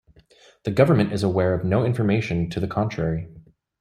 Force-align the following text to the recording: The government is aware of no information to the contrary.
The 0.63 0.71
government 0.71 1.13
is 1.13 1.21
aware 1.21 1.53
of 1.53 1.63
no 1.63 1.85
information 1.85 2.49
to 2.49 2.59
the 2.59 2.65
contrary. 2.67 3.27